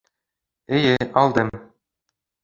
Эйе, 0.77 0.95
алдым 1.23 1.51